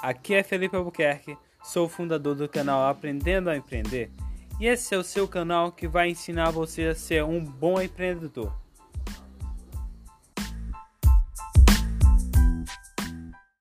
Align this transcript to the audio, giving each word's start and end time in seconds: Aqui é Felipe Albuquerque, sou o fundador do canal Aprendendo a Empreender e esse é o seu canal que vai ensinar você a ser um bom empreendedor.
Aqui 0.00 0.34
é 0.34 0.44
Felipe 0.44 0.76
Albuquerque, 0.76 1.36
sou 1.60 1.86
o 1.86 1.88
fundador 1.88 2.36
do 2.36 2.48
canal 2.48 2.88
Aprendendo 2.88 3.50
a 3.50 3.56
Empreender 3.56 4.10
e 4.60 4.66
esse 4.66 4.94
é 4.94 4.98
o 4.98 5.02
seu 5.02 5.26
canal 5.26 5.72
que 5.72 5.88
vai 5.88 6.08
ensinar 6.08 6.50
você 6.50 6.84
a 6.84 6.94
ser 6.94 7.24
um 7.24 7.44
bom 7.44 7.80
empreendedor. 7.80 8.52